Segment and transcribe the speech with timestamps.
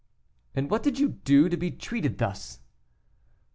[0.55, 2.59] "And what did you do to be treated thus?"